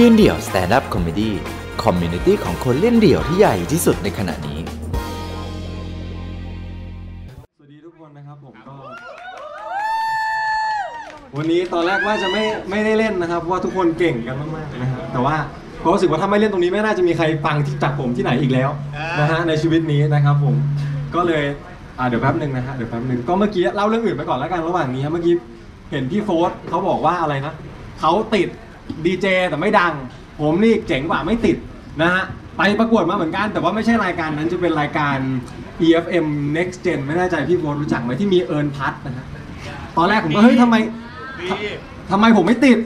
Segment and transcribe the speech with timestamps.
[0.00, 4.58] ยืนเดี่ยว stand-up comedy community ของคนเล่นเดี่ยวที่ใหญ่ที่สุดในขณะนี้
[7.56, 8.74] สวัสดีทุกคนนะครับผมก็
[11.36, 15.36] วันนี้ตอนแรกว่าจะไม่ไม่ได้เล่นนะครับเพราะว่าทุกคนเก่งกันมากๆนะครับแต่ว่า
[15.82, 18.70] ผมรู้สึกว่าถ้าไม่เล่นตรงนี้ไม่น่าจะมีใครฟังที่จากผมที่ไหนอีกแล้ว
[19.20, 20.54] นะฮะในชีวิตนี้นะครับผม
[21.14, 21.44] ก็เลย
[21.98, 25.34] อ่าเดี๋ยวแป๊บหนึ่งนะฮะเดี๋ยวแป๊บหนึ่งก็เมื่อกี้เล่าเรื่องอื่นไปก่อนแล้วกันระหว่างนี้ครับเมื่อกี้
[25.90, 27.52] เห็นพี่โฟสเขาบอกว่าอะไรนะ
[28.00, 28.48] เขาติด
[29.04, 29.92] ดีเจแต่ไม่ดัง
[30.40, 31.56] ผมนี่เจ๋งกว่าไม่ติด
[32.02, 32.24] นะฮะ
[32.58, 35.16] ไปประกวดมาเหมือนกัน แต่ว่าไม่ใช่รายการนั้นจะเป็นรายการ
[35.86, 39.26] EFM Next Gen ไม่แน่ใจพี่โฟสรู้จักไหมที่มีเอิร์นพัทนะฮะ
[39.96, 40.76] ตอนแรกผมก็เฮ้ยทำไม
[42.10, 42.78] ทำไมผมไม่ติด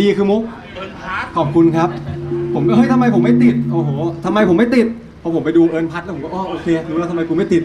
[0.00, 0.42] ดีคือมุก
[1.36, 1.88] ขอบคุณครับ
[2.54, 3.90] ผมก็เฮ้ยทำไมผมไม่ติดโอ้โห
[4.24, 4.86] ทำไมผมไม่ติด
[5.22, 7.62] พอผมไปดูเอิญพัดแล้วผมก็อ๋อโอเครู้แล้วทำไมกูไม่ติด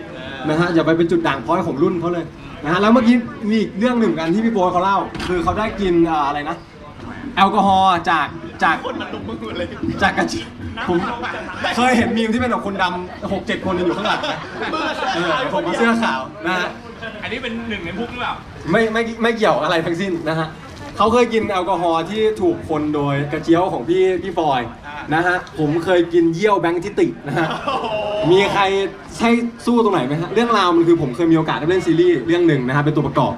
[0.49, 2.25] นะฮะอย่าไปเป็นจุดด่างพร้อยของรุ่นเขาเลย
[2.63, 3.15] นะฮะแล้วเมื่อกี้
[3.49, 4.97] มีอีกเรื่องหนึ่งเหมือนกันที่พี่โบทเขาเล่า
[5.27, 6.55] คือเขาได้กินอ่าอะไรนะ
[7.35, 8.27] แอลกอฮอล์จาก
[8.63, 8.75] จาก
[10.01, 10.41] จากกระจิ
[10.87, 10.97] ผม
[11.75, 14.21] เคยเห็นมีมที่เป็นแบบคนดำหกเจ็ดคนอยู่ข้างหลัง
[15.15, 16.67] เออผมมาเสื้อขาวนะฮะ
[17.23, 18.33] อันนี้เป็นหนึ่งในพุกหรือเปล่า
[18.71, 20.47] ไม่ไม่ไม่เกี่ยวอะไรทั้งสิ้นนะฮะ
[20.97, 24.61] เขาเคยกินแอลกอฮอล์ที่ถูกคนโดยกระเจียวของพี่พี่ฟอย
[25.13, 27.47] นะฮะผมเคยกินเยี่ยวแบงค์ทิตินะฮะ
[28.31, 28.61] มีใคร
[29.17, 29.29] ใช่
[29.65, 33.33] สู้ตรงไหนไหมฮะเรื่องราวมันคือผมเคยมีโอกาสได้เล่นซีรีส์เรื่องหนึ่งนะฮะเป็นตัวประกอบ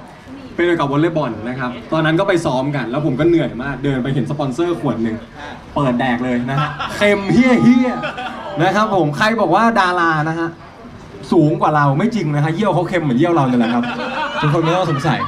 [0.57, 5.15] เป็นเกี่ยวกับวอลเลย์บอลนะครับ ตอนนั้นก็ไปซ้อมกัน แล้วผมก็เหนื่อยมาก เดินไปเห็นสปอนเซอร์ขวดหนึ่ง
[5.75, 7.91] เปิดแดกเลยนะฮะเค็มเหี้ยเหี้ย
[8.63, 10.49] นะครับผม ใครบอกว่าดารานะฮะ
[11.31, 13.83] สูงกว่าเราไม่จริงนะฮะ เยี่ยวเขาเค็มเหมือนเยี่ยวเราเนี่ยแหละครับ
[14.41, 15.19] ทุกคนไม่ต้องสงสัย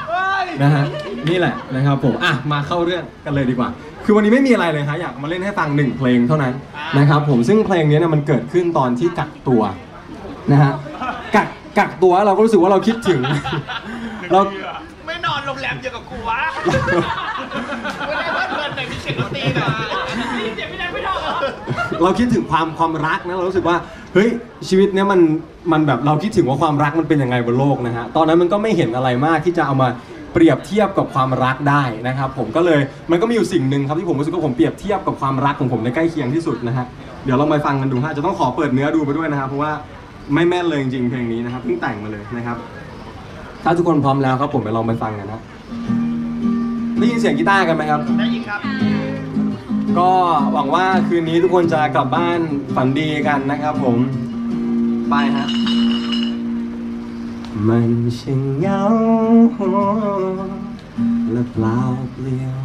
[0.63, 0.83] นะฮะ
[1.29, 3.69] นี่แหละนะครับผม อะ มาเข้าเรื่องกันเลยดีกว่า
[4.05, 6.53] คือวันนี้ไม่มีอะไรเลยฮะ อยากมาเล่นให้ฟังหนึ่งเพลงเท่านั้น
[6.97, 9.61] นะครับผม ซึ่งเพลงนี้เนี่ยมันเกิดขึ้นตอนที่กักตัว
[10.51, 10.71] นะฮะ
[11.35, 13.21] กักกักตัวเราก็รู้สึกว่าเราคิดถึง
[14.31, 14.39] เรา
[15.59, 16.39] ไม่นอนโรงแรมเดียวกับกูวะ
[18.07, 19.67] ไม่ได้ว่าเพื่อนไหนมีเสียงดนตรีนะ
[20.39, 21.35] นี่เสียงไม่ได้ไม่ได้เหรอ
[22.03, 23.77] เราคิดถึงความความรักนะเรารู้สึกว่า
[24.13, 24.29] เฮ้ย
[24.69, 25.19] ชีวิตเนี้ยมัน
[25.71, 29.87] มันแบบเราคิดถึงว่าความรักมันเป็นยังไงบนโลกนะฮะตอนนั้นมันก็ไม่เห็นอะไรมากที่จะเอามา
[30.33, 32.79] เปรียบเทียบกับความรักได้นะครับผมก็เลย
[33.11, 36.85] มันก็มีอยู่สิ่งหนึ่งครับที่ผมรู้สึกว่าผมเปรียบเทียบกับความรักของผมในใกล้เคียงที่สุดนะฮะ
[37.25, 39.71] เดี๋ยวเรามาฟังกันดูฮะจะต้องขอเปิดเนื้อดูไปด้วยนะครับเพราะว่า
[40.33, 42.57] ไม่แม่นเลยจริงๆเพลงนี้นะครับเพิ่งแต่งมาเลยนะครับ
[43.63, 45.41] ถ้าทุกคนพร้อมแล้วครับผมไปลองไปฟังกันนะ
[46.97, 48.61] ได้ยินเสียงกีตาร์กันไหมครับ ได้ยินครับ
[49.97, 50.11] ก็
[50.53, 52.39] หวังว่าคืนนี้ทุกคนจะกลับบ้าน
[52.75, 53.97] ฝันดีกันนะครับผม
[55.09, 55.47] ไปฮะ
[57.67, 58.83] มันช่างเหงา
[61.31, 61.79] และเปล่า
[62.13, 62.57] เปลี่ยว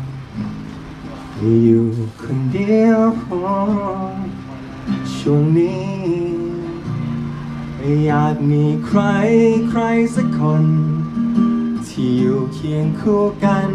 [1.62, 1.84] อยู่
[2.22, 3.03] คนเดียว
[5.16, 6.44] ช่วงนี้
[7.84, 9.00] อยากมีใคร
[9.71, 9.83] ใคร
[10.15, 10.65] สักคน
[11.87, 13.69] ที่อยู่เคียงคู่กัน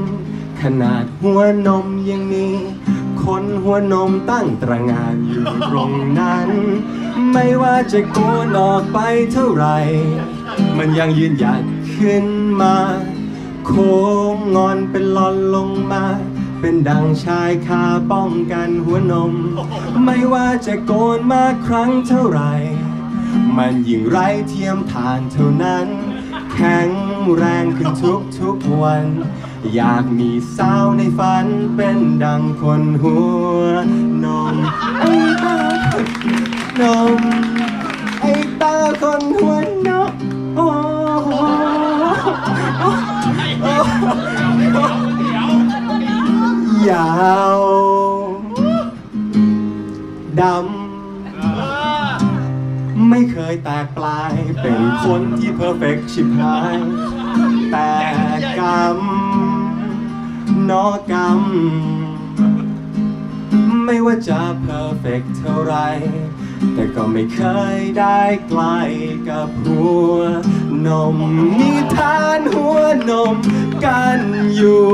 [0.61, 2.47] ขนาดหัวนมยังมี
[3.23, 6.49] คนหัวนมตั้งตระงานอยู่ตรงนั้น
[7.31, 8.99] ไม่ว่าจะโกนออกไป
[9.33, 9.77] เท่าไหร่
[10.77, 11.63] มันยังยืนหยัด
[11.95, 12.25] ขึ้น
[12.61, 12.77] มา
[13.65, 13.95] โค้
[14.33, 16.05] งงอนเป็นหลอนลงมา
[16.61, 19.33] เป็นดังชายคาป้องกันหัวนม
[20.05, 22.53] ไม่ว่าจะโกนมากครั้งเท่าไหร่
[23.61, 25.87] มันยิ่งไร้เทียมทานเท่านั้น
[26.53, 26.89] แข็ง
[27.35, 29.05] แรงขึ้นทุกทุกวัน
[29.75, 33.17] อยากมีสาวในฝันเป็นดังคนหั
[33.61, 33.63] ว
[34.23, 34.55] นม
[34.99, 35.57] ไอ้ตา
[35.91, 36.11] คน
[36.81, 36.83] น
[37.19, 37.21] ม
[38.21, 38.31] ไอ้
[38.61, 39.55] ตาคนหัว
[39.87, 40.11] นม
[40.55, 40.67] โอ้
[41.23, 41.29] โห
[46.89, 47.09] ยา
[47.57, 47.59] ว
[50.41, 50.78] ดำ
[53.09, 56.77] ไม่เคยแตกปลาย เป็นคนที่เพอร์เฟกชิบหาย
[57.71, 57.91] แต่
[58.59, 58.97] กรรม
[60.69, 61.41] นอกรรม
[63.85, 65.75] ไม่ว่าจะเพอร์เฟกเท่าไร
[66.73, 67.41] แต่ก็ไม่เค
[67.75, 68.79] ยได้ใกล้
[69.29, 70.15] กับหัว
[70.85, 71.17] นม
[71.59, 73.37] นิทานหัวนม
[73.85, 74.19] กัน
[74.55, 74.85] อยู่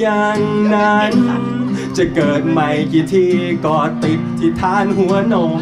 [0.00, 0.40] อย่าง
[0.74, 1.12] นั้น
[1.96, 3.26] จะเกิดใหม่กี่ที
[3.64, 5.60] ก็ติดที่ทานหัวนม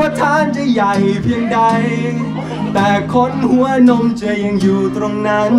[0.00, 1.60] ว่าทานจะใหญ่เพียงใด
[2.74, 5.52] แต่คนหัวนมจะยังอยู่ตรงนั้น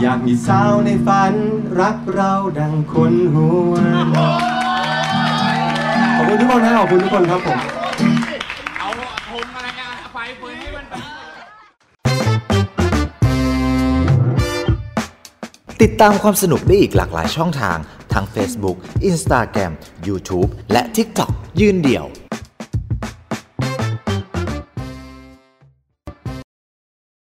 [0.00, 1.34] อยากมีสาวในฝัน
[1.80, 3.74] รักเราดังคนหัว
[6.16, 7.58] ขอบคุณทุกคนนะขอบคุณทุกคนครับผม
[8.78, 8.88] เอา
[9.28, 10.84] ธงอะไรกันไฟปืนให้มัน
[15.82, 17.78] ติดตามความสนุกได้อีกหลากหลายช่องทาง
[18.12, 18.76] ทั้ง Facebook
[19.10, 19.72] Instagram
[20.06, 21.30] YouTube และ TikTok
[21.60, 22.06] ยืนเดี่ยว